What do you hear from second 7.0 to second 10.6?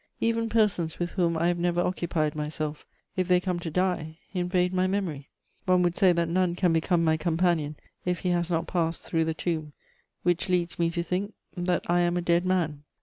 my companion if he has not passed through the tomb, which